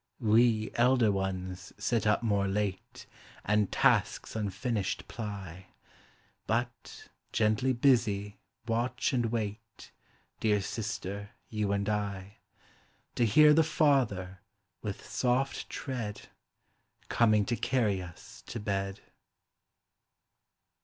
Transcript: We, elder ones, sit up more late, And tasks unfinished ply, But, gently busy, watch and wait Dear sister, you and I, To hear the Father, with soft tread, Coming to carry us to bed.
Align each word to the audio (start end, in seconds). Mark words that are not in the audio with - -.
We, 0.19 0.71
elder 0.73 1.11
ones, 1.11 1.73
sit 1.77 2.07
up 2.07 2.23
more 2.23 2.47
late, 2.47 3.05
And 3.45 3.71
tasks 3.71 4.35
unfinished 4.35 5.07
ply, 5.07 5.67
But, 6.47 7.09
gently 7.31 7.71
busy, 7.73 8.39
watch 8.67 9.13
and 9.13 9.27
wait 9.27 9.91
Dear 10.39 10.59
sister, 10.59 11.29
you 11.49 11.71
and 11.71 11.87
I, 11.87 12.37
To 13.13 13.27
hear 13.27 13.53
the 13.53 13.61
Father, 13.61 14.39
with 14.81 15.05
soft 15.05 15.69
tread, 15.69 16.23
Coming 17.07 17.45
to 17.45 17.55
carry 17.55 18.01
us 18.01 18.41
to 18.47 18.59
bed. 18.59 19.01